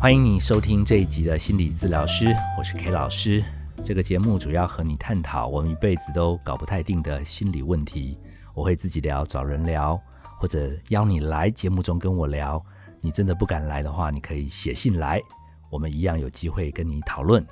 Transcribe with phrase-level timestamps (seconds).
[0.00, 3.44] 欢迎你收听这一集的心理治疗师，我是 K 老师。
[3.84, 8.16] 这个节目主要和你探讨我们一辈子都搞不太定的心理问题。
[8.54, 10.00] 我会自己聊，找人聊，
[10.38, 12.64] 或者邀你来节目中跟我聊。
[13.02, 15.20] 你真的不敢来的话，你可以写信来，
[15.68, 17.46] 我们一样有机会跟你讨论。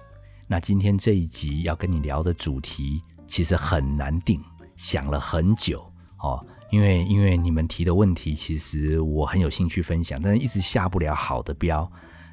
[0.47, 4.43] 那今天这一集要跟你聊的主题其实很难定，
[4.75, 5.85] 想了很久
[6.23, 11.87] 哦，因为因为你们提的问题，其实我很有兴趣分享，但是一直下不了好的标。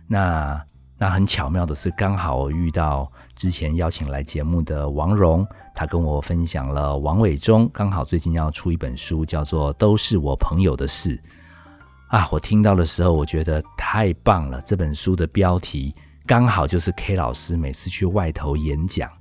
[0.07, 0.63] 那
[0.97, 11.17] 那很巧妙的是，刚好遇到之前邀请来节目的王蓉，他跟我分享了王伟忠刚好最近要出一本书，叫做《都是我朋友的事》
[12.07, 12.29] 啊。
[12.31, 14.61] 我听到的时候，我觉得太棒了。
[14.61, 15.93] 这本书的标题
[16.25, 19.11] 刚好就是 K 老师每次去外头演讲，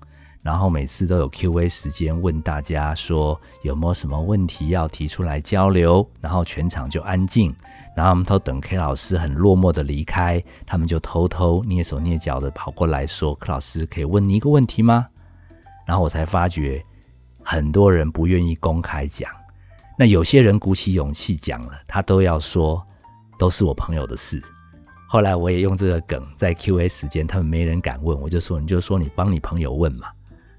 [0.43, 7.53] 然后每次都有 Q&A 时间问大家说有没有什么问题要提出来交流，然后全场就安静。
[7.95, 15.07] 然后我们都等 K 老师很落寞的离开，他们就偷偷蹑手蹑脚的跑过来说：“K 老师可以问你一个问题吗？”
[15.87, 16.85] 然后我才发觉，
[17.43, 19.31] 很多人不愿意公开讲，
[19.97, 22.85] 那有些人鼓起勇气讲了，他都要说
[23.39, 24.43] 都是我朋友的事。
[25.07, 30.09] 后来我也用这个梗，在 Q&A 时间，他们没人敢问，我就说：“你就说你帮你朋友问嘛。”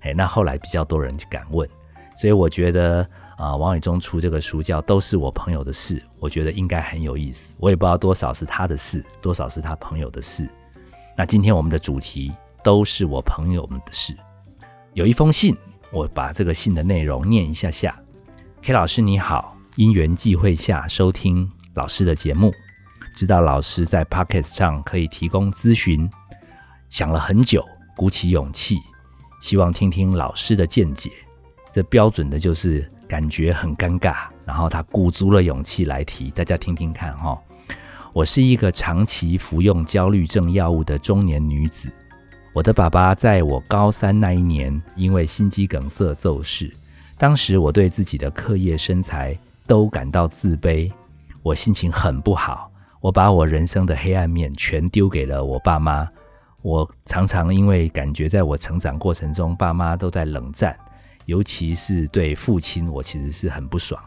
[0.04, 1.68] 哎，那后来比较多人敢问，
[2.16, 3.06] 所以我觉得。
[3.38, 7.54] 啊，王伟忠出这个书叫《都是我朋友的事》，我觉得应该很有意思。
[7.60, 10.50] 我也不知道多少是他的事，多少是他朋友的事。
[11.18, 12.32] 那今天我们的主题
[12.64, 14.16] 都是我朋友们的事。
[14.94, 15.54] 有一封信，
[15.92, 18.00] 我把这个信的内容念一下下。
[18.62, 22.54] K 老师你好，因缘际会下收听老师的节目，
[23.14, 26.10] 知道老师在 Pocket 上可以提供咨询，
[26.90, 27.66] 想了很久，
[27.98, 28.78] 鼓起勇气，
[29.42, 31.12] 希望听听老师的见解。
[31.70, 32.90] 这标准的就是。
[33.08, 37.40] 感觉很尴尬，然后他鼓足了勇气来提，大家听听看哈。
[38.14, 41.92] 我是一个长期服用焦虑症药物的中年女子。
[42.54, 46.72] 我的爸爸在我高三那一年因为心肌梗塞骤逝，
[47.18, 49.38] 当时我对自己的课业、身材
[49.68, 50.90] 都感到自卑，
[51.44, 52.72] 我心情很不好。
[53.02, 56.08] 我把我人生的黑暗面全丢给了我爸妈。
[56.62, 60.76] 我常常因为感觉在我成长过程中，爸妈都在冷战。
[61.26, 64.00] 尤其是对父亲，我其实是很不爽，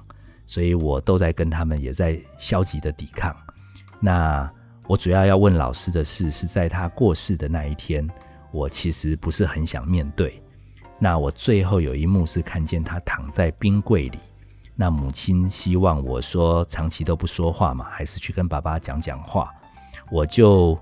[0.46, 3.34] 所以我都在跟他们也在消极的抵抗。
[4.00, 4.48] 那
[4.86, 8.08] 我主要要问老师的事，是在他过世的那一天，
[8.52, 10.40] 我其实不是很想面对。
[10.98, 14.18] 那我最后有一幕是看见他躺在冰柜里，
[14.76, 19.52] 那母亲希望我说长期都不说话嘛，还是去跟爸爸讲讲话。
[20.10, 20.78] 我就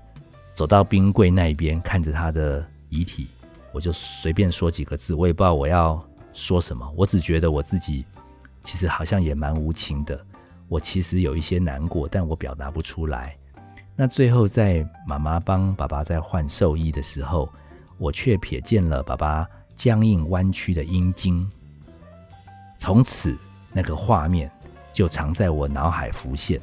[0.53, 3.27] 走到冰柜那边，看着他的遗体，
[3.71, 5.99] 我就随便说几个字，我也不知道我要。
[6.37, 6.87] 说什么？
[6.95, 8.05] 我只觉得我自己
[8.61, 10.23] 其实好像也蛮无情的。
[10.67, 13.35] 我其实有一些难过，但我表达不出来。
[13.95, 17.51] 那最后在妈妈帮爸爸在换寿衣的时候，
[17.97, 21.49] 我却瞥见了爸爸僵硬弯曲的阴茎。
[22.77, 23.35] 从此，
[23.73, 24.51] 那个画面
[24.93, 26.61] 就常在我脑海浮现。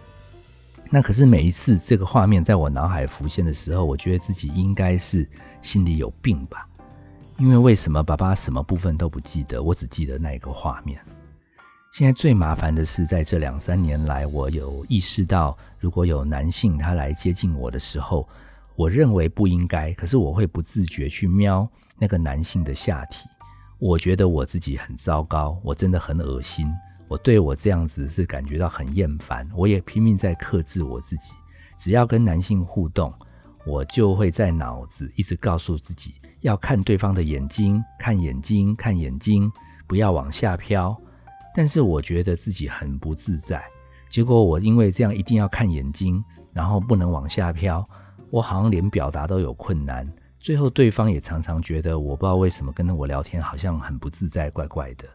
[0.89, 5.29] 那可是每一次这个画面在我脑海浮现的时候，我觉得自己应该是
[5.61, 6.69] 心里有病吧。
[7.39, 11.01] 因为为什么爸爸什么部分都不记得，我只记得那一个画面。
[11.93, 18.29] 现在最麻烦的是，在这两三年来，我有意识到，如果有男性他来接近我的时候，
[18.77, 21.69] 我认为不应该，可是我会不自觉去瞄
[21.99, 23.29] 那个男性的下体。
[23.79, 26.67] 我觉得我自己很糟糕，我真的很恶心，
[27.09, 29.49] 我对我这样子是感觉到很厌烦。
[29.55, 31.35] 我也拼命在克制我自己，
[31.77, 33.13] 只要跟男性互动，
[33.67, 36.15] 我就会在脑子一直告诉自己。
[36.45, 39.51] 要看对方的眼睛，看眼睛，看眼睛，
[39.87, 40.95] 不要往下飘。
[41.57, 43.65] 但是我觉得自己很不自在。
[44.11, 46.23] 结果我因为这样一定要看眼睛，
[46.53, 47.89] 然后不能往下飘，
[48.29, 50.07] 我好像连表达都有困难。
[50.39, 55.09] 最后对方也常常觉得我不知道为什么跟着我聊天好像很不自在，怪怪的。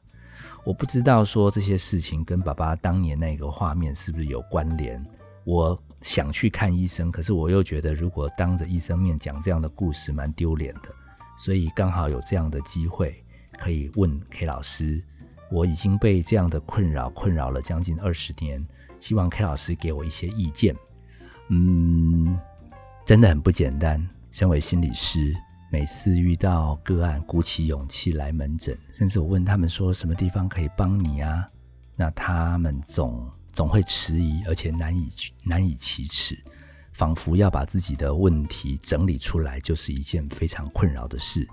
[0.63, 4.99] 我不知道说这些事情跟爸爸当年那个画面是不是有关联。
[5.45, 10.89] 我想去看医生，可是我又觉得如果当着医生面讲这样的故事，蛮丢脸的。
[11.39, 13.23] 所以刚好有这样的机会，
[13.57, 15.01] 可以问 K 老师。
[15.49, 18.63] 我已经被这样的困扰困扰了将近二十年，
[18.99, 20.75] 希望 K 老师给我一些意见。
[21.47, 22.37] 嗯，
[23.05, 24.05] 真的很不简单。
[24.31, 25.33] 身为心理师，
[25.71, 31.49] 每次遇到个案，鼓起勇气来门诊，甚至我问他们说什么地方可以帮你啊，
[31.95, 35.07] 那他们总总会迟疑，而且难以
[35.43, 36.37] 难以启齿。
[36.99, 41.47] 仿佛要把自己的问题整理出来，就是一件非常困扰的事。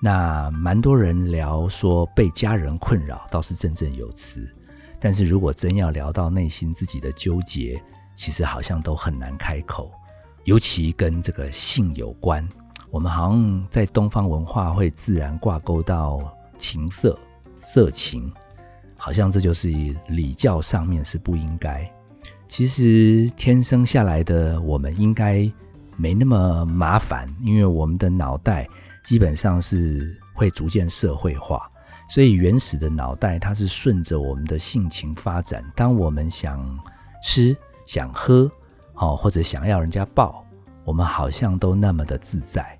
[0.00, 4.48] 那蛮多人聊说被家人困扰，倒是振振有词。
[5.00, 7.82] 但是如果真要聊到内心自己的纠结，
[8.14, 9.90] 其实好像都很难开口。
[10.44, 12.48] 尤其跟这个性有关。
[12.88, 17.18] 我们好像在东方文化会自然挂钩到情色、
[17.58, 18.32] 色情，
[18.96, 19.68] 好像这就是
[20.06, 21.92] 礼教上面是不应该。
[22.56, 25.50] 其实天生下来的我们应该
[25.96, 28.68] 没那么麻烦，因为我们的脑袋
[29.02, 31.68] 基本上是会逐渐社会化，
[32.08, 35.64] 所以原始的脑袋它是顺着我们的性情发展。
[35.74, 36.64] 当我们想
[37.24, 37.56] 吃、
[37.86, 38.48] 想喝，
[38.94, 40.46] 哦，或者想要人家抱，
[40.84, 42.78] 我们好像都那么的自在。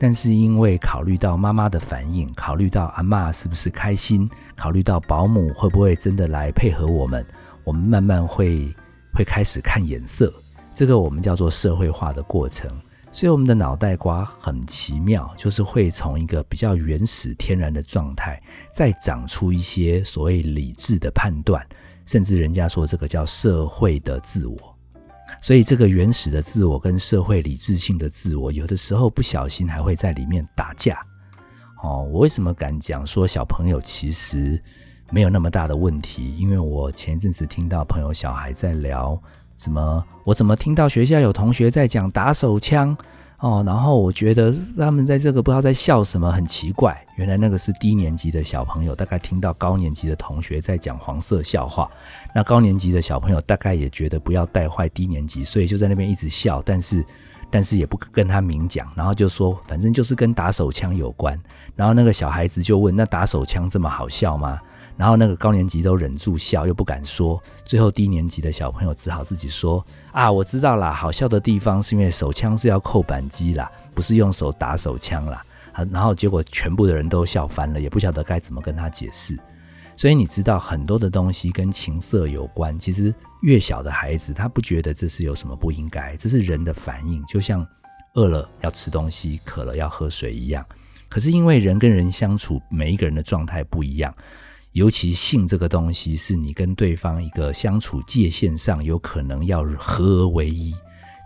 [0.00, 7.24] 但是因为考虑到妈妈的反应，考虑到阿妈是不是开心，考虑到保姆会不会真的来配合我们，
[7.62, 8.74] 我们慢慢会
[9.14, 10.32] 会开始看颜色。
[10.74, 12.70] 这个我们叫做社会化的过程。
[13.14, 18.42] 所以我们的脑袋瓜很奇妙，就是会从一个比较原始天然的状态，
[18.72, 21.62] 再长出一些所谓理智的判断，
[22.06, 24.56] 甚至人家说这个叫社会的自我。
[25.42, 30.98] 所以，这个原始的自我跟社会理智性的自我，有的时候不小心还会在里面打架。
[31.82, 34.58] 哦，我为什么敢讲说小朋友其实
[35.12, 36.34] 没有那么大的问题？
[36.38, 39.16] 因为我前阵子听到朋友小孩在聊
[39.58, 42.96] 什么，我怎么听到学校有同学在讲打手枪？
[43.40, 46.96] 哦，然后我觉得他们在这个不知道在笑什么，很奇怪。
[47.16, 51.90] 原来那个是低年级的小朋友，大概听到高年级的同学在讲黄色笑话。
[52.34, 57.04] 那高年级的小朋友大概也觉得不要带坏低年级，所以就在那边一直笑，但是
[57.50, 61.38] 但是也不跟他明讲，然后就说反正就是跟打手枪有关。
[61.74, 64.58] 然后那个小孩子就问：那打手枪这么好笑吗？
[64.96, 67.42] 然后那个高年级都忍住笑，又不敢说。
[67.64, 75.44] 最后低年级的小朋友只好自己说：“啊，我知道啦，好笑的地方是因为手枪是要扣扳机啦，不是用手打手枪啦。”，
[75.90, 79.38] 然后结果全部的人都笑翻了，也不晓得该怎么跟他解释。
[79.96, 82.78] 所以你知道很多的东西跟情色有关。
[82.78, 87.66] 其实越小的孩子，他不觉得这是有什么不应该，这是人的反应，就像
[88.14, 90.64] 饿了要吃东西，渴了要喝水一样。
[91.08, 94.14] 可是因为人跟人相处，每一个人的状态不一样。
[94.72, 100.74] 尤其性这个东西，是你跟对方一个相处界限上有可能要合而为一。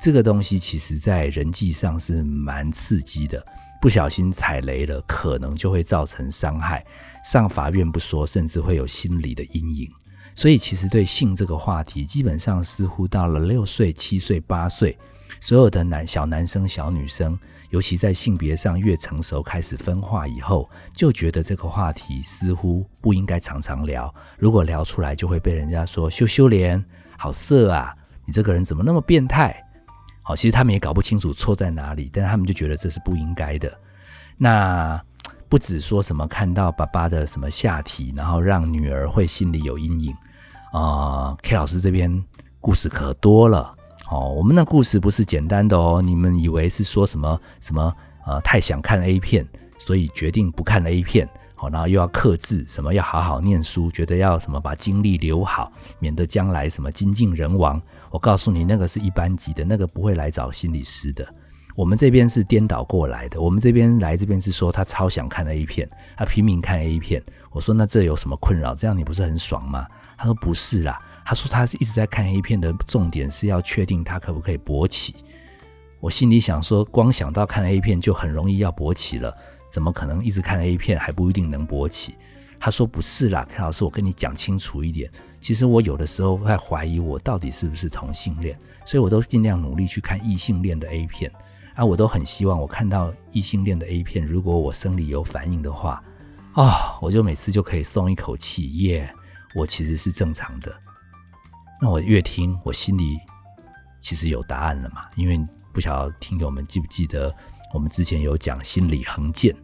[0.03, 3.45] 这个东西其实在人际上是蛮刺激的，
[3.81, 6.85] 不小心踩雷了，可能就会造成伤害。
[7.25, 9.91] 上法院不说，甚至会有心理的阴影。
[10.35, 14.99] 所以，其实对性这个话题，基本上似乎到了六岁、七岁、八岁，
[15.41, 17.39] 所有的男小男生、小女生。
[17.71, 24.13] 尤其在性别上越成熟，开始分化以后，就觉得这个话题似乎不应该常常聊。
[24.39, 26.83] 如果聊出来，就会被人家说羞羞脸，
[27.19, 27.95] 好色啊！
[28.25, 29.57] 你这个人怎么那么变态？
[30.23, 33.73] 好，其实他们也搞不清楚错在哪里，但他们就觉得这是不应该的。
[34.37, 35.01] 那
[35.49, 40.15] 不止说什么看到爸爸的什么下体，然后让女儿会心里有阴影
[40.73, 41.37] 啊。
[41.43, 42.25] K 老师这边
[42.61, 43.76] 故事可多了。
[44.11, 46.01] 哦，我们的故事不是简单的哦。
[46.01, 47.93] 你们以为是说什么什么
[48.27, 49.47] 呃，太想看 A 片，
[49.79, 51.29] 所以决定不看 A 片。
[51.59, 57.81] 好，然后又要克制，什么要好好念书，觉得要什么把精力留好，免得将来什么精尽人亡。
[58.11, 61.27] 我告诉你，那个是一般级的，那个不会来找心理师的。
[61.75, 67.23] 我们这边是颠倒过来的，我们这边来这边是说他超想看 A 片，他拼命看 A 片。
[67.51, 68.75] 我说那这有什么困扰？
[68.75, 69.87] 这样你不是很爽吗？
[70.19, 71.01] 他说不是啦。
[71.29, 75.17] 他说他是一直在看 A 片的重点是要确定他可不可以勃起。
[75.99, 79.37] 我心里想说，光想到看 A 片就很容易要勃起了，
[79.69, 82.15] 怎么可能一直看 A 片还不一定能勃起？
[82.61, 91.29] 他说不是啦，田老师，我跟你讲清楚一点，其实我有的时候在怀疑我到底是不是同性恋，所以我都尽量努力去看异性恋的 A 片
[91.75, 96.01] 啊，我都很希望我看到异性恋的 A 片，如果我生理有反应的话，
[96.53, 99.13] 啊，我就每次就可以松一口气，耶，
[99.57, 100.73] 我其实是正常的。
[101.81, 103.19] 那我越听，我心里
[104.01, 105.03] 其实有答案了嘛？
[105.15, 105.39] 因为
[105.73, 107.35] 不晓得听友们记不记得，
[107.75, 109.55] 我们之前有讲心理横件，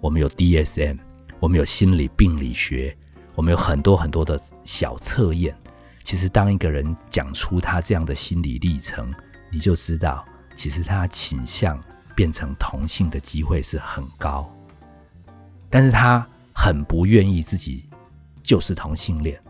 [0.00, 0.98] 我们有 DSM，
[1.38, 2.96] 我们有心理病理学，
[3.34, 5.56] 我们有很多很多的小测验。
[6.02, 9.12] 其实当一个人讲出他这样的心理历程，
[9.50, 10.24] 你就知道，
[10.56, 11.80] 其实他倾向
[12.16, 14.52] 变成同性的机会是很高，
[15.70, 17.88] 但是他很不愿意自己
[18.42, 19.40] 就是同性恋。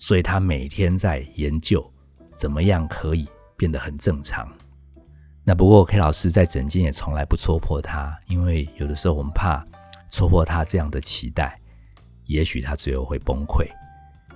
[0.00, 1.88] 所以他每天在研究
[2.34, 4.48] 怎么样可以变得很正常。
[5.44, 9.64] 那不过 K 老师在诊间也从来不戳破他，因为有的时候我们怕
[10.10, 11.60] 戳破他这样的期待，
[12.24, 13.68] 也许他最后会崩溃。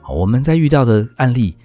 [0.01, 1.57] 好，我们在遇到的案例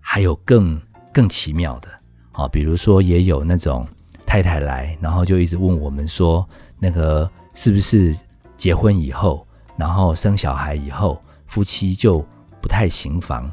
[0.00, 0.80] 还有更
[1.12, 1.88] 更奇妙的
[2.32, 3.86] 啊，比如说也有那种
[4.26, 8.12] 太太来，然后就一直问我们说，那个是不是
[8.56, 9.46] 结婚以后，
[9.76, 12.26] 然后生小孩以后，夫妻就
[12.64, 13.50] 不太行房，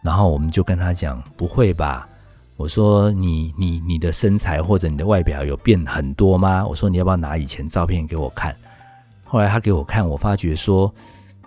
[0.00, 2.08] 然后我们就跟他讲：“不会吧？
[2.56, 6.64] 我说你你你的身材或者你的外表有变很多吗？
[6.64, 8.54] 我说你要不要拿以前照片给我看？
[9.24, 10.94] 后来他给我看，我发觉说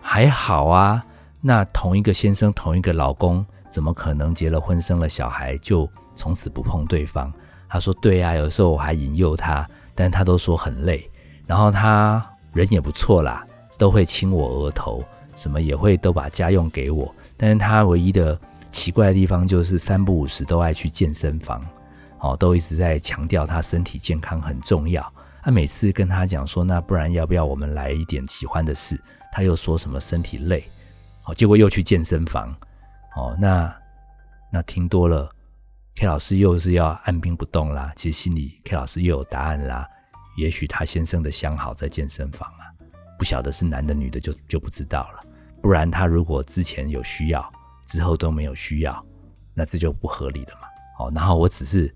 [0.01, 1.01] 还好啊。
[1.39, 7.31] 那同一个先生，同一个老公，怎么可能结了婚生了小孩就从此不碰对方？
[7.69, 9.65] 他说对啊，有时候我还引诱他，
[9.95, 11.09] 但他都说很累。
[11.47, 13.47] 然后他人也不错啦，
[13.79, 15.01] 都会亲我额头，
[15.35, 17.13] 什么也会都把家用给我。
[17.37, 18.39] 但是他唯一的
[18.71, 21.63] 奇怪的地方就是三不五时都爱去健身房，
[22.19, 25.13] 哦，都一直在强调他身体健康很重要。
[25.43, 28.99] 他每次跟他讲说，那不然要不要我们来一点喜欢的事？
[29.31, 30.63] 他又说什么身体累，
[31.25, 32.55] 哦，结果又去健身房，
[33.15, 33.75] 哦，那
[34.51, 35.29] 那听多了
[35.95, 37.91] ，K 老师又是要按兵不动啦。
[37.95, 39.87] 其实心里 K 老师又有答案啦。
[40.37, 42.67] 也许他先生的相好在健身房啊，
[43.17, 45.23] 不晓得是男的女的就就不知道了。
[45.61, 47.51] 不然他如果之前有需要，
[47.85, 49.05] 之后都没有需要，
[49.53, 50.67] 那这就不合理了嘛。
[50.99, 51.93] 哦，然后我只是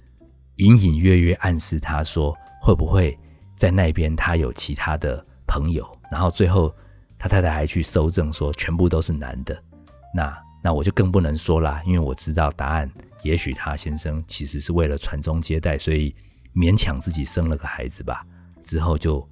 [0.57, 3.17] 隐隐约约暗示他说，会不会？
[3.55, 6.73] 在那边，他有其他的朋友，然后最后
[7.17, 9.61] 他太太还去搜证说全部都是男的，
[10.15, 10.33] 那
[10.63, 12.89] 那我就更不能说啦，因为我知道答案。
[13.21, 16.15] 也许他先生其实是为了传宗接代，所以
[16.55, 18.25] 勉强自己生了个孩子吧，
[18.63, 19.27] 之后就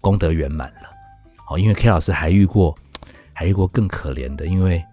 [0.00, 0.88] 功德圆满了。
[1.50, 2.76] 哦，因为 K 老师还遇过，
[3.32, 4.84] 还遇过更可怜的，因为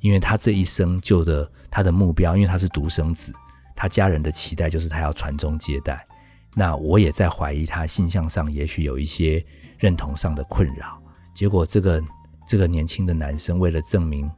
[0.00, 3.32] 因为他这一生就的他的目标，因为他是独生子，
[3.76, 6.06] 他家人的期待就是他要传宗接代。
[6.54, 9.44] 那我也在怀疑他性向上也许有一些
[9.78, 11.00] 认同上的困扰，
[11.34, 12.02] 结果这个
[12.46, 14.28] 这个年轻的男生为了证明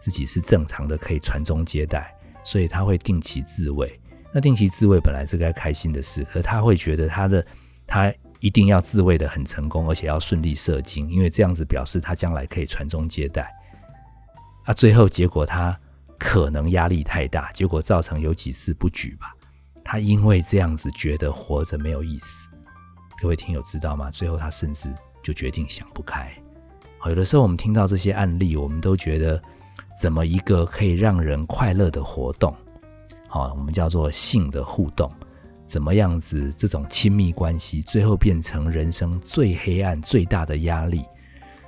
[0.00, 2.12] 自己是正常的，可以传宗接代，
[2.42, 4.00] 所以他会定期自慰。
[4.32, 7.46] 那定期自慰本来是该开心的事，可他会觉得他的
[7.86, 13.50] 他一定要自慰的很成功，而且要顺利射精，因为这样子表示他将来可以传宗接代。
[14.64, 15.78] 啊，最后结果他
[16.18, 19.34] 可能压力太大，结果造成有几次不举吧。
[19.84, 22.48] 他因为这样子觉得活着没有意思，
[23.20, 24.10] 各位听友知道吗？
[24.10, 24.88] 最后他甚至
[25.22, 26.30] 就决定想不开。
[26.98, 29.42] 好，有的时候我们听到这些案例，我们都觉得，
[30.00, 32.54] 怎么一个可以让人快乐的活动，
[33.26, 35.10] 好，我们叫做性的互动，
[35.70, 41.04] 怎么样子这种亲密关系，最后变成人生最黑暗、最大的压力？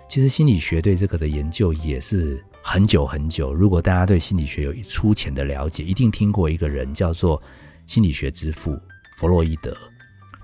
[0.08, 3.54] 其实心理学对这个的研究也是很久很久。
[3.54, 7.40] 如果大家对心理学有粗浅的了解，一定听过一个人叫做。
[7.84, 8.78] 心理学之父
[9.16, 9.76] 弗洛伊德，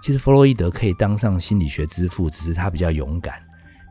[0.02, 3.40] 其实弗洛伊德可以当上心理学之父，只是他比较勇敢，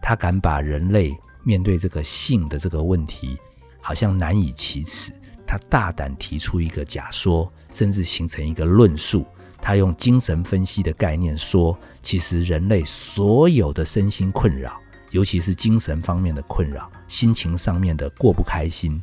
[0.01, 3.37] 他敢把人类面对这个性的这个问题，
[3.81, 5.13] 好像难以启齿。
[5.47, 9.25] 他大胆提出一个假说，甚至形成一个论述。
[9.61, 14.79] 他用精神分析的概念说，其实人类所有的身心困扰，
[15.11, 19.01] 尤其是精神方面的困扰，心情上面的过不开心，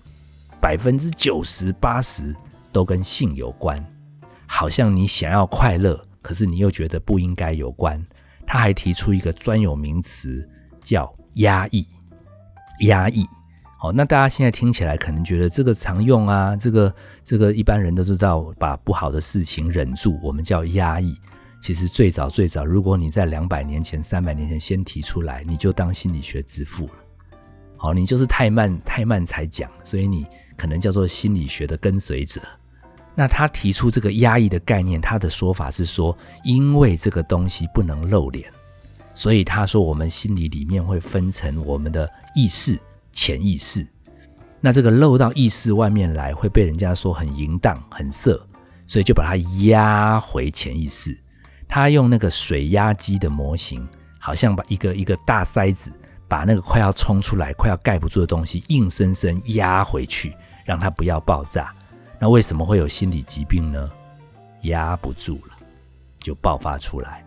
[0.60, 2.34] 百分之九十八十
[2.72, 3.84] 都跟性有关。
[4.46, 8.04] 好像你想要快乐，可是你又觉得不应该有关。
[8.46, 10.48] 他还提出一个专有名词，
[10.82, 11.86] 叫压抑。
[12.80, 13.24] 压抑，
[13.84, 21.14] 哦，那大家现在听起来可能觉得这个常用啊，这个这个一般人都知道，把不好的事情忍住，我们叫压抑。
[21.60, 26.92] 其实最早最早，如果你在两百年前、三百年前先提出来，你就当心理学之父了。
[27.76, 30.26] 好，你就是太慢太慢才讲，所以你
[30.56, 32.40] 可能叫做心理学的跟随者。
[33.14, 38.50] 那他提出这个压抑的概念，他的说法是说，因为这个东西不能露脸，
[39.14, 42.78] 所以他说我们心里里面会分成我们的意识、
[43.14, 43.86] 潜意识。
[44.60, 48.46] 那这个漏到意识外面来，会被人家说很淫荡、很色，
[48.86, 51.18] 所以就把它压回潜意识。
[51.68, 53.86] 他用那个水压机的模型，
[54.18, 55.90] 好像把一个一个大塞子，
[56.28, 61.74] 把那个快要冲出来、快要盖不住的东西，硬生生压回去，让它不要爆炸。
[62.18, 63.90] 那为什么会有心理疾病呢？
[64.62, 65.56] 压不住了，
[66.18, 67.22] 就爆发出来。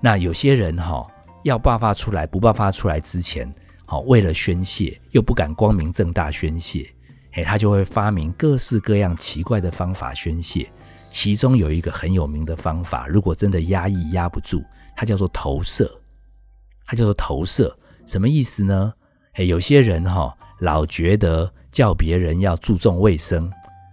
[0.00, 1.06] 那有些人哈，
[1.44, 3.52] 要爆发出来，不爆发出来之前，
[3.90, 6.88] 好为了宣泄，又不敢光明正大宣泄，
[7.32, 10.70] 哎，他就会发明各式各样奇怪的方法宣泄。
[11.08, 14.62] 其中有一个很有名的方法，如果真的压抑压不住，
[14.94, 15.90] 它叫做投射。
[16.86, 18.94] 它叫做投射，什么意思呢？
[19.32, 23.50] 哎，有些人哈，老觉得叫别人要注重卫生。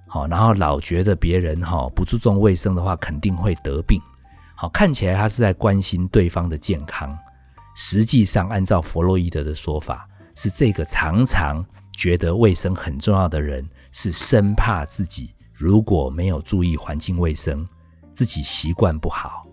[0.07, 3.99] 好，然后老觉得别人哈不注重卫生的话，肯定会得病。
[4.53, 7.17] 好，看起来他是在关心对方的健康，
[7.79, 11.63] 实际上按照弗洛伊德的说法，是这个常常
[11.95, 17.63] 觉得卫生很重要的人，是生怕自己如果没有注意环境卫生，
[18.11, 19.45] 自己习惯不好，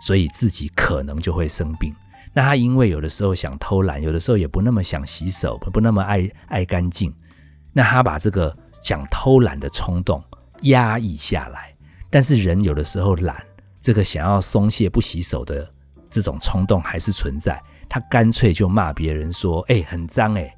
[0.00, 1.94] 所以自己可能就会生病。
[2.32, 7.14] 那他因为有的时候想偷懒，有的时候也不那么想洗手，不那么爱爱干净，
[7.74, 8.56] 那他把这个。
[8.80, 10.22] 想偷懒的冲动
[10.62, 11.74] 压抑下来，
[12.10, 13.44] 但是人有的时候懒，
[13.80, 15.68] 这个想要松懈不洗手的
[16.18, 17.62] 这种冲动还是存在。
[17.88, 20.52] 他干脆就骂别人说：“哎，很脏哎，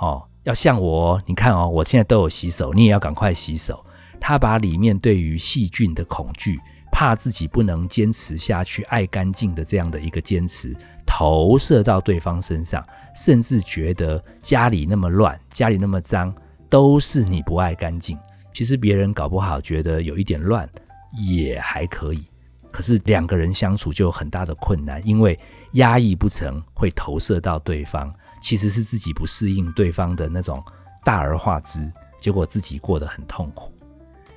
[0.00, 3.84] 哦，要像我，你看哦，我现在都有洗手，你也要赶快洗手。”
[4.18, 6.58] 他把里面对于细菌的恐惧，
[6.90, 12.82] 怕自己不能坚持下去、爱干净的这样的一个坚持，投射到对方身上，
[13.14, 16.34] 甚至觉得家里那么乱、家里那么脏，
[16.70, 18.18] 都是你不爱干净。
[18.52, 20.68] 其实别人搞不好觉得有一点乱
[21.16, 22.24] 也还可以，
[22.72, 25.38] 可是两个人相处就有很大的困难，因为
[25.72, 30.60] 压抑不成会投射到对方，其实是自己不适应对方的那种
[31.04, 31.80] 大而化之，
[32.18, 33.72] 结果自己过得很痛苦。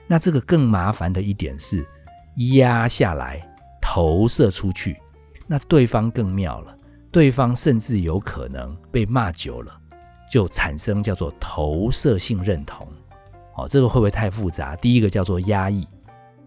[0.06, 1.84] 那这个更麻烦的一点是，
[2.52, 3.42] 压下来
[3.82, 5.02] 投射出去，
[5.48, 6.78] 那对方更妙了，
[7.12, 9.74] 对方甚至有可能被骂久了，
[10.30, 12.88] 就产生叫做投射性认同。
[13.58, 14.76] 哦，这个会不会太复杂？
[14.76, 15.88] 第一个叫做压抑，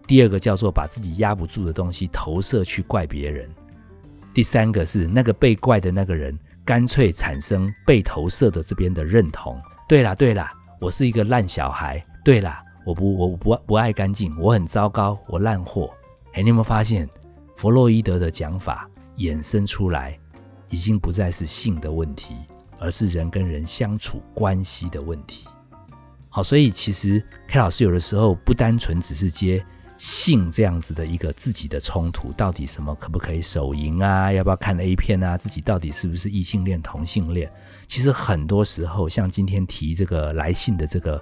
[0.09, 3.47] 第二个叫做把自己压不住的东西投射去怪别人，
[4.33, 6.35] 第三个是那个被怪的那个人
[6.65, 9.61] 干脆产生被投射的这边的认同。
[9.87, 10.51] 对啦，对啦，
[10.81, 12.03] 我是一个烂小孩。
[12.25, 12.63] 对啦。
[12.85, 15.93] 我不，我不不爱干净，我很糟糕，我烂货。
[16.33, 17.07] 哎，你有没有发现，
[17.55, 20.17] 弗洛伊德的讲法衍生出来，
[20.69, 22.33] 已经不再是性的问题，
[22.79, 25.45] 而是人跟人相处关系的问题。
[26.29, 29.63] 好，所以其实 K 老师有的时候不单纯只是接
[29.99, 34.31] 性这样子的一个自己的冲突，到底什么可不可以手淫啊？
[34.33, 35.37] 要不要看 A 片啊？
[35.37, 37.51] 自己到底是不是异性恋、同性恋？
[37.87, 41.21] 其实很多时候，像今天提这个来信的这个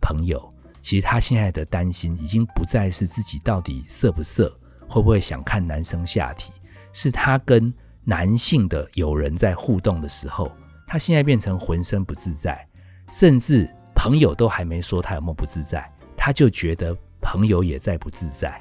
[0.00, 0.52] 朋友。
[0.80, 4.54] 其实他现在的担心已经不再是自己到底色不色，
[4.86, 6.52] 会不会想看男生下体，
[6.92, 7.72] 是他跟
[8.04, 10.52] 男性的友人在互动的时候，
[10.86, 12.68] 他现在变成浑身不自在，
[13.08, 18.60] 甚至朋友都还没说他有没有不自在，他就觉得朋友也在不自在，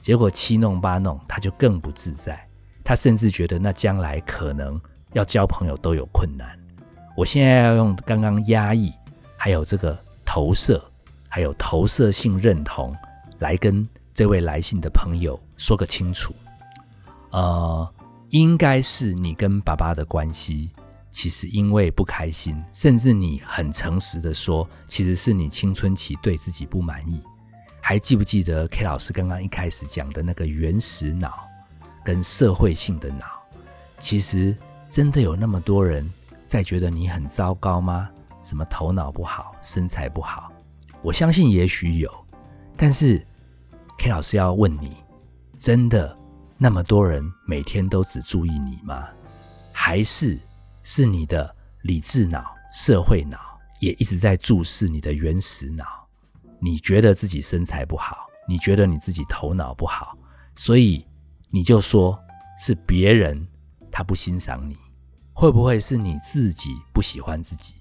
[0.00, 2.44] 结果七弄八弄，他就更不自在，
[2.82, 4.78] 他甚至觉得那将来可能
[5.12, 6.58] 要交朋友都有困难。
[7.16, 8.92] 我现在要用刚刚压抑，
[9.36, 10.82] 还有这个投射。
[11.34, 12.94] 还有投射性认同，
[13.38, 16.34] 来跟这位来信的朋友说个清楚。
[17.30, 17.90] 呃，
[18.28, 20.68] 应该是你跟爸爸的关系，
[21.10, 27.22] 其实因为不开心，甚至你很诚实的说，其实是你青春期对自己不满意。
[27.84, 31.48] 还记不记得 K 老师刚刚一开始讲的那个原始脑
[32.04, 33.26] 跟社会性的脑？
[33.98, 34.56] 其实
[34.88, 36.08] 真的有那么多人
[36.46, 38.08] 在觉得你很糟糕吗？
[38.40, 40.50] 什么头脑不好，身材不好？
[41.02, 42.08] 我相信也许有，
[42.76, 43.20] 但是
[43.98, 44.96] K 老师要问你：
[45.58, 46.16] 真的
[46.56, 49.08] 那么多人每天都只注意你吗？
[49.72, 50.38] 还是
[50.84, 53.38] 是你的理智脑、社会脑
[53.80, 55.84] 也一直在注视你的原始脑？
[56.64, 60.16] 你觉得自己身材不好，你觉得你自己头脑不好，
[60.54, 61.04] 所以
[61.50, 62.16] 你就说
[62.56, 63.44] 是别人
[63.90, 64.76] 他不欣赏你，
[65.32, 67.74] 会不会是你自己不喜欢自己？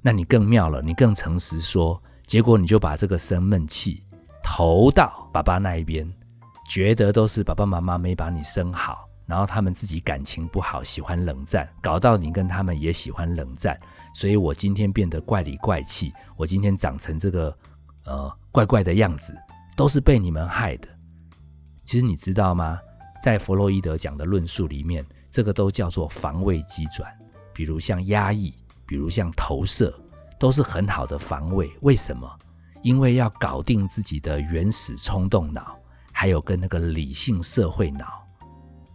[0.00, 2.02] 那你更妙了，你更诚实说。
[2.26, 4.02] 结果你就把这个生闷气
[4.42, 6.10] 投到爸爸那一边，
[6.70, 13.78] 觉得都是爸爸妈妈没把你生好，然后他们自己感情不好，喜欢冷战，搞到你跟他们也喜欢冷战，
[14.14, 17.54] 所以我今天变得怪里怪气，我今天长成这个
[18.04, 19.34] 呃怪怪的样子，
[19.76, 20.88] 都是被你们害的。
[21.84, 22.78] 其实你知道吗？
[23.22, 27.10] 在弗洛伊德讲的论述里面，这个都叫做防卫机转，
[27.52, 28.54] 比如像压抑，
[28.86, 29.94] 比如像投射。
[30.36, 32.28] 都是很好的防卫，为什么？
[32.82, 35.78] 因为要搞定自己的原始冲动脑，
[36.12, 38.22] 还有跟那个理性社会脑。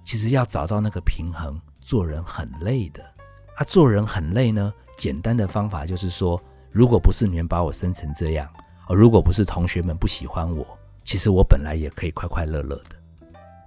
[0.03, 3.01] 其实要找到那个平衡，做人很累的。
[3.55, 4.71] 啊，做人很累呢。
[4.97, 6.39] 简单的方法就是说，
[6.71, 8.47] 如果不是你们把我生成这样，
[8.95, 10.65] 如果不是同学们不喜欢我，
[11.03, 12.95] 其实我本来也可以快快乐乐的。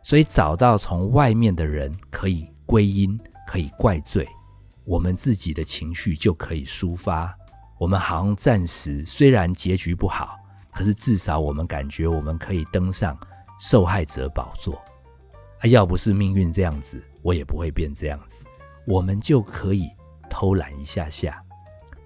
[0.03, 4.29] 所以找到从外面的人可以归因，可以怪罪，
[4.85, 7.33] 我们自己的情绪就可以抒发。
[7.79, 10.37] 我们好像暂时虽然结局不好，
[10.73, 13.17] 可是至少我们感觉我们可以登上
[13.59, 14.75] 受害者宝座。
[15.61, 18.45] 啊，要不是命运这样子，我也不会变这样子。
[18.85, 19.89] 我们就可以
[20.29, 21.41] 偷懒一下下，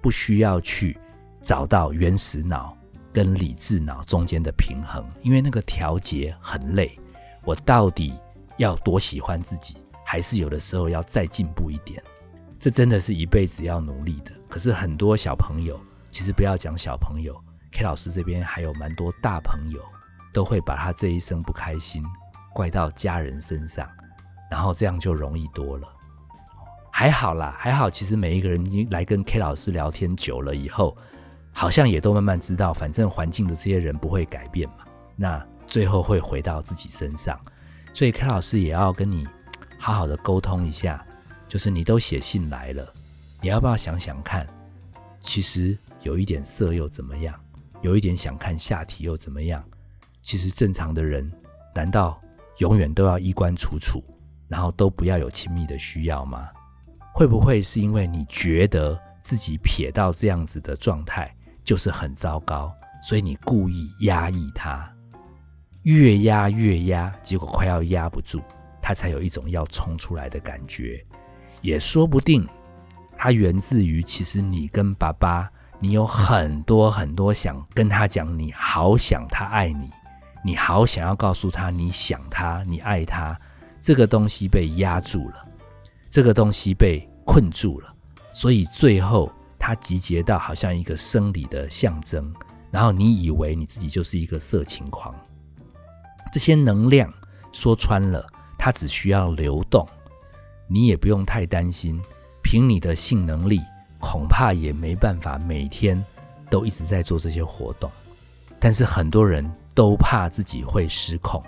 [0.03, 0.99] 不需要去
[1.41, 2.77] 找到原始脑
[3.17, 6.99] 跟理智脑中间的平衡，因为那个调节很累。
[7.45, 8.13] 我到底
[8.59, 12.03] 要多喜欢自己，还是有的时候要再进步一点？
[12.61, 14.31] 这真的是一辈子要努力的。
[14.51, 17.35] 可是很多小朋友，其实不要讲小朋友
[17.73, 19.81] ，K 老师这边还有蛮多大朋友，
[20.35, 22.05] 都会把他这一生不开心
[22.53, 23.89] 怪到家人身上，
[24.51, 25.89] 然后这样就容易多了。
[26.93, 30.95] 还好啦，还好，其实每一个人来跟 K 老师聊天久了以后，
[31.59, 34.85] 好像也都慢慢知道，反正环境的这些人不会改变嘛。
[35.17, 37.41] 那最后会回到自己身上。
[37.95, 39.27] 所以 K 老师也要跟你
[39.79, 41.03] 好好的沟通一下，
[41.49, 42.87] 就是你都写信来了，
[43.41, 44.47] 你要不要想想看？
[45.23, 47.35] 其实有一点色又怎么样？
[47.81, 49.65] 有一点想看下体又怎么样？
[50.21, 51.33] 其实正常的人，
[51.75, 52.21] 难道
[52.59, 54.05] 永远都要衣冠楚楚，
[54.47, 56.51] 然后都不要有亲密的需要吗？
[57.15, 61.35] 会不会是因为你觉得自己撇到这样子的状态
[61.67, 64.91] 就是很糟糕，所以你故意压抑它，
[65.83, 68.41] 越压越压，结果快要压不住，
[68.81, 71.05] 它才有一种要冲出来的感觉，
[71.61, 72.49] 也说不定。
[73.19, 75.51] 它源自于，其实你跟爸爸，
[75.81, 79.91] 你有很多很多想跟他讲，你好想他爱你，
[80.45, 83.37] 你好想要告诉他你想他，你爱他，
[83.81, 85.45] 这个东西被压住了，
[86.11, 87.93] 这个东西被困住了，
[88.35, 89.33] 所以最后
[89.67, 92.33] 它集结到好像一个生理的象征，
[92.71, 95.13] 然后你以为你自己就是一个色情狂，
[96.33, 97.13] 这些能量
[97.51, 98.25] 说穿了，
[98.57, 99.85] 它只需要流动，
[100.69, 102.01] 你也不用太担心。
[102.45, 103.61] 凭你的性能力，
[103.99, 106.01] 恐怕也没办法每天
[106.49, 107.91] 都一直在做这些活动。
[108.61, 111.43] 但是很多人都怕自己会失控，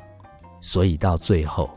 [0.60, 1.70] 所以到最后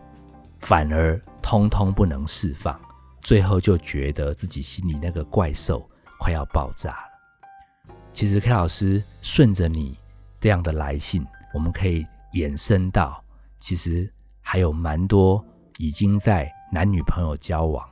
[0.60, 2.82] 反而通通不能释放，
[3.22, 5.88] 最后就觉得自己心里那个怪兽
[6.22, 7.94] 快要爆炸了。
[8.14, 9.98] 其实 K 老师顺着你
[10.40, 13.24] 这样的来信，我们可以延伸到，
[13.58, 14.08] 其实
[14.40, 15.44] 还有蛮多
[15.80, 17.84] 已经在男女朋友交往。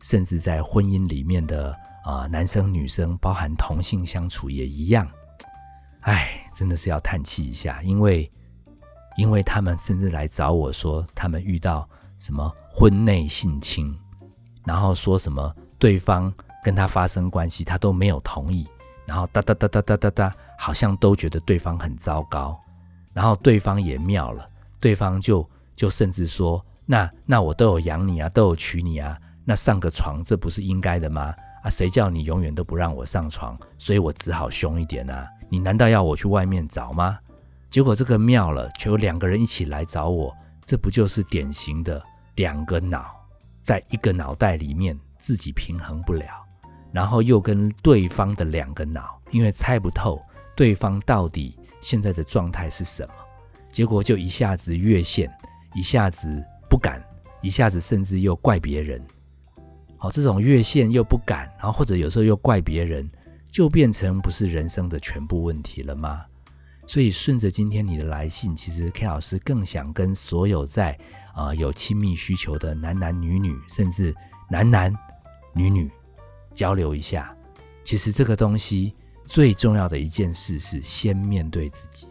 [0.00, 5.08] 甚至在婚姻里面的啊，男生女生，包含同性相处也一样，
[6.00, 8.30] 哎，真的是要叹气一下，因为，
[9.16, 13.98] 因为他们甚至来找我说，他们遇到什么婚内性侵，
[14.66, 16.30] 然后说什么对方
[16.64, 18.66] 跟他发生关系，他都没有同意，
[19.04, 22.58] 然后哒哒哒哒哒哒哒，好像都觉得对方很糟糕，
[23.12, 24.48] 然后对方也妙了，
[24.80, 29.16] 对方就就甚至说，那那我都有养你啊，都有娶你啊。
[29.44, 31.34] 那上个床，这不是应该的吗？
[31.62, 35.28] 啊，谁叫你永远都不让我上床，所以我只好凶一点啊！
[35.50, 37.18] 你难道要我去外面找吗？
[37.68, 42.02] 结果这个妙了，却有两个人一起来找我，这不就是典型的
[42.36, 43.14] 两个脑
[43.60, 46.43] 在一个脑袋里面自己平衡不了，
[46.94, 50.22] 然后又跟对方的两个脑，因为猜不透
[50.54, 53.14] 对方到底现在的状态是什么，
[53.68, 55.28] 结果就一下子越线，
[55.74, 57.02] 一下子不敢，
[57.42, 59.04] 一下子甚至又怪别人。
[59.98, 63.10] 哦，这种越线又不敢，然后或者有时候又怪别人，
[63.50, 66.24] 就变成不是人生的全部问题了吗？
[66.86, 70.96] 所以顺着今天你的来信，其实 K 老师更想跟所有在
[71.34, 74.14] 啊有亲密需求的男男女女，甚至
[74.48, 74.94] 男男
[75.54, 75.90] 女女
[76.54, 77.34] 交流一下。
[77.82, 78.94] 其实这个东西
[79.26, 82.08] 最重要的一件事是先面对自己，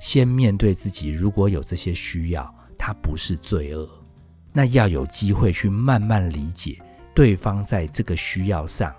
[0.00, 1.10] 先面对自己。
[1.10, 3.88] 如果有这些需要，它不是罪恶，
[4.52, 6.78] 那要有机会去慢慢理解。
[7.14, 8.92] 对方在这个需要上，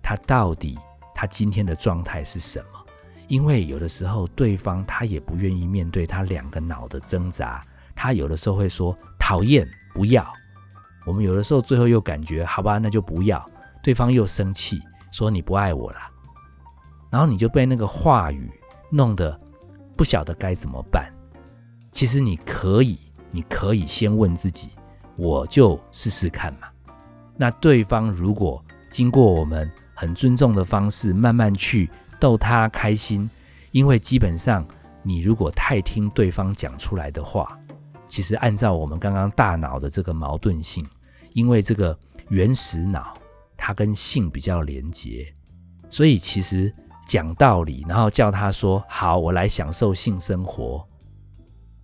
[0.00, 0.78] 他到底
[1.14, 2.86] 他今天的状态是什么？
[3.28, 7.60] 因为有的时候对方他也不愿意面对他两个脑的挣扎，
[7.94, 10.26] 他有的时候会说讨厌不要。
[11.04, 13.50] 我们有的时候最后又感觉好吧，那就不要。
[13.86, 15.98] 对方又生气说你不爱我了，
[17.08, 18.50] 然后你就被那个话语
[18.90, 19.40] 弄得
[19.96, 21.08] 不晓得该怎么办。
[21.92, 22.98] 其实你可以，
[23.30, 24.70] 你可以先问自己，
[25.14, 26.66] 我就试试看嘛。
[27.36, 33.30] 那对方如果经过我们很尊重的方式，慢慢去逗他开心，
[33.70, 34.66] 因为基本上
[35.04, 37.56] 你如果太听对方讲出来的话，
[38.08, 40.84] 其实按照我们刚刚大脑的这个矛盾性，
[41.34, 41.96] 因为这个
[42.30, 43.14] 原始脑
[43.66, 45.26] 他跟性比较连结，
[45.90, 46.72] 所以其实
[47.04, 50.86] 讲道理，然后叫他说好，我来享受性生活，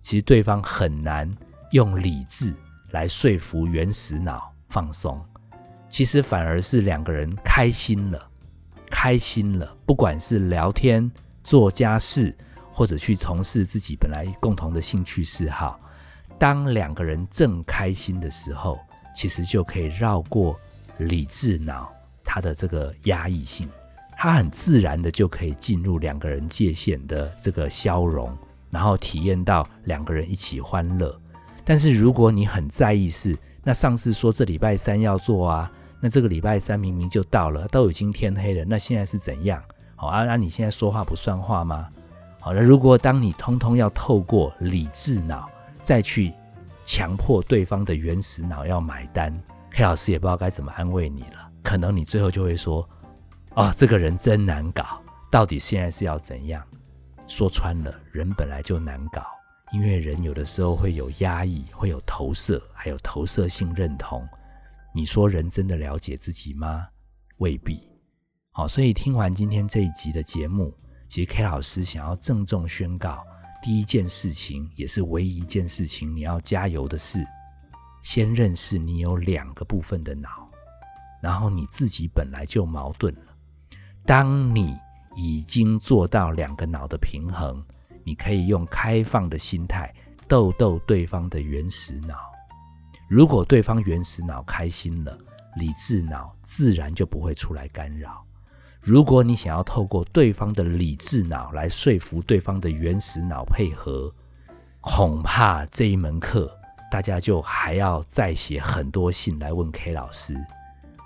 [0.01, 1.29] 其实对方很难
[1.71, 2.55] 用理智
[2.91, 5.21] 来说服原始脑放松。
[5.89, 8.31] 其实反而是两个人开心了，
[8.89, 9.75] 开心了。
[9.85, 11.11] 不管是聊天、
[11.43, 12.33] 做家事，
[12.71, 15.77] 或者去从事自己本来共同的兴趣嗜好，
[16.39, 18.79] 当两个人正开心的时候，
[19.13, 20.57] 其实就可以绕过
[21.03, 21.91] 理智脑
[22.23, 23.69] 它的这个压抑性，
[24.17, 28.35] 它很自然的就可以进入两个人界限的这个消融，
[28.69, 31.15] 然后体验到两个人一起欢乐。
[31.63, 35.71] 但是如果你很在意是，那上次说这礼拜三要做啊。
[35.99, 39.63] 那这个礼拜三明明就到了，都已经天黑了，那现在是怎样？
[39.95, 41.87] 好啊，那你现在说话不算话吗？
[42.41, 45.49] 好了，如果当你通通要透过理智脑
[45.81, 46.33] 再去
[46.83, 49.33] 强迫对方的原始脑要买单，
[49.75, 51.51] 黑老师也不知道该怎么安慰你了。
[51.63, 52.87] 可能你最后就会说
[53.55, 56.63] ：“哦，这个人真难搞，到底现在是要怎样？”
[57.27, 59.25] 说穿了，人本来就难搞，
[59.71, 64.23] 因为人有的时候会有压抑，会有投射，还有投射性认同。
[64.93, 66.87] 你说人真的了解自己吗？
[67.37, 67.81] 未必。
[68.51, 70.71] 好，所以听完今天这一集的节目，
[71.07, 73.23] 其实 K 老师想要郑重宣告，
[73.63, 77.25] 第一件事情，也是唯一一件事情，你要加油的事，
[78.03, 80.47] 先认识你有两个部分的脑，
[81.21, 83.21] 然后你自己本来就矛盾了。
[84.05, 84.77] 当你
[85.15, 87.63] 已经做到两个脑的平衡，
[88.03, 89.91] 你可以用开放的心态
[90.27, 92.15] 逗逗对方的原始脑。
[93.07, 95.17] 如果对方原始脑开心了，
[95.55, 98.21] 理智脑自然就不会出来干扰。
[98.81, 104.13] 如果你想要透过对方的理智脑来说服对方的原始脑配合，
[104.81, 106.53] 恐怕这一门课
[106.93, 110.37] 大家就还要再写很多信来问 K 老师。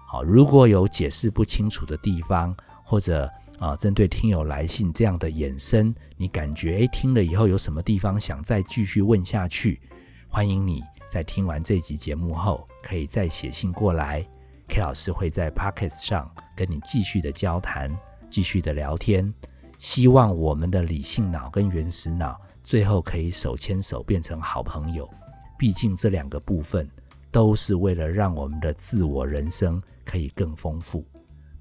[0.06, 9.80] 好，如果有解释不清楚的地方，或者啊针对听友来信这样的衍生，你感觉诶听了以后有什么地方想再继续问下去，
[10.28, 14.28] 欢迎你在听完这集节目后可以再写信过来。
[14.68, 17.98] K 老师会在 Pockets 上跟你继续的交谈，
[18.30, 19.34] 继续的聊天。
[19.78, 25.10] 希望我们的理性脑跟原始脑最后可以手牵手变成好朋友。
[25.58, 26.90] 毕竟这两个部分
[27.32, 31.06] 都是为了让我们的自我人生可以更丰富。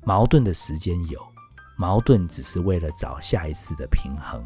[0.05, 1.21] 矛盾的时间有，
[1.77, 4.45] 矛盾只是为了找下一次的平衡。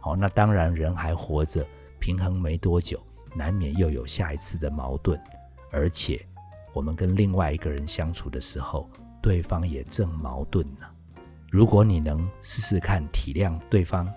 [0.00, 1.66] 好，那当然人还活着，
[1.98, 3.02] 平衡没多久，
[3.34, 5.20] 难免又有下一次的矛盾，
[5.70, 6.24] 而且。
[6.72, 8.90] 我们跟另外一个人相处的时候，
[9.22, 10.86] 对方也正矛盾呢。
[11.48, 14.12] 如果你能试试看体谅对方，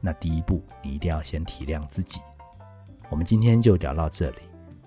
[0.00, 2.20] 那第一步你一定要先体谅自己。
[3.12, 4.36] 我们今天就聊到这里。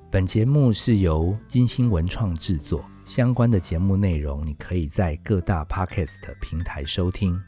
[0.09, 7.39] 本节目是由金星文创制作，相关的节目内容你可以在各大 Podcast 平台收听。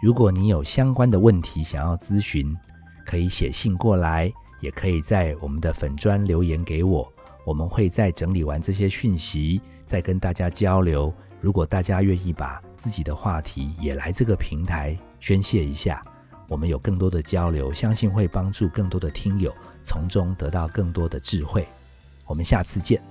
[0.00, 2.56] 如果你有相关的问题想要咨询，
[3.04, 7.12] 可以写信过来，也可以在我们的粉砖留言给我。
[7.44, 11.12] 我们会在整理完这些讯息，再跟大家交流。
[11.40, 16.04] 如果大家愿意把自己的话题也来这个平台宣泄一下，
[16.46, 21.66] 我们有更多的交流，相信会帮助更多的听友从中得到更多的智慧。
[22.26, 23.02] 我们下次见。